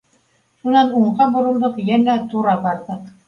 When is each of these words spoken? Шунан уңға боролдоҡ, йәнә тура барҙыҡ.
Шунан 0.61 0.89
уңға 0.99 1.27
боролдоҡ, 1.37 1.77
йәнә 1.91 2.17
тура 2.35 2.57
барҙыҡ. 2.67 3.07